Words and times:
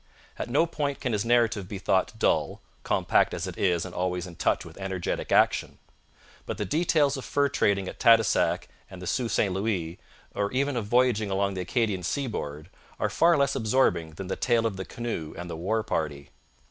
At 0.39 0.49
no 0.49 0.65
point 0.65 0.99
can 0.99 1.13
his 1.13 1.23
narrative 1.23 1.67
be 1.67 1.77
thought 1.77 2.17
dull, 2.17 2.59
compact 2.81 3.35
as 3.35 3.45
it 3.45 3.55
is 3.55 3.85
and 3.85 3.93
always 3.93 4.25
in 4.25 4.35
touch 4.35 4.65
with 4.65 4.75
energetic 4.79 5.31
action. 5.31 5.77
But 6.47 6.57
the 6.57 6.65
details 6.65 7.17
of 7.17 7.23
fur 7.23 7.49
trading 7.49 7.87
at 7.87 7.99
Tadoussac 7.99 8.63
and 8.89 8.99
the 8.99 9.05
Sault 9.05 9.29
St 9.29 9.53
Louis, 9.53 9.99
or 10.33 10.51
even 10.53 10.75
of 10.75 10.87
voyaging 10.87 11.29
along 11.29 11.53
the 11.53 11.61
Acadian 11.61 12.01
seaboard, 12.01 12.71
are 12.99 13.09
far 13.11 13.37
less 13.37 13.53
absorbing 13.55 14.13
than 14.15 14.25
the 14.25 14.35
tale 14.35 14.65
of 14.65 14.75
the 14.75 14.85
canoe 14.85 15.35
and 15.37 15.51
the 15.51 15.55
war 15.55 15.83
party. 15.83 16.31